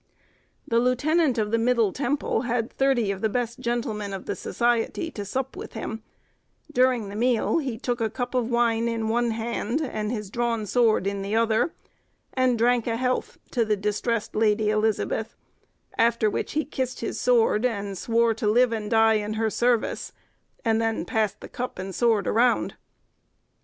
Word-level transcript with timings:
The 0.67 0.79
lieutenant 0.79 1.37
of 1.37 1.51
the 1.51 1.59
Middle 1.59 1.93
Temple 1.93 2.41
had 2.41 2.73
thirty 2.73 3.11
of 3.11 3.21
the 3.21 3.29
best 3.29 3.59
gentlemen 3.59 4.13
of 4.15 4.25
the 4.25 4.35
society 4.35 5.11
to 5.11 5.23
sup 5.23 5.55
with 5.55 5.73
him; 5.73 6.01
during 6.73 7.09
the 7.09 7.15
meal, 7.15 7.59
he 7.59 7.77
took 7.77 8.01
a 8.01 8.09
cup 8.09 8.33
of 8.33 8.49
wine 8.49 8.87
in 8.87 9.09
one 9.09 9.29
hand, 9.29 9.79
and 9.79 10.11
his 10.11 10.31
drawn 10.31 10.65
sword 10.65 11.05
in 11.05 11.21
the 11.21 11.35
other, 11.35 11.75
and 12.33 12.57
drank 12.57 12.87
a 12.87 12.97
health 12.97 13.37
to 13.51 13.63
the 13.63 13.77
distressed 13.77 14.35
Lady 14.35 14.71
Elizabeth, 14.71 15.35
after 15.99 16.31
which 16.31 16.53
he 16.53 16.65
kissed 16.65 17.01
his 17.01 17.21
sword, 17.21 17.63
and 17.63 17.95
swore 17.95 18.33
to 18.33 18.47
live 18.49 18.71
and 18.73 18.89
die 18.89 19.13
in 19.21 19.33
her 19.35 19.51
service, 19.51 20.13
and 20.65 20.81
then 20.81 21.05
passed 21.05 21.41
the 21.41 21.47
cup 21.47 21.77
and 21.77 21.93
sword 21.93 22.25
round. 22.25 22.73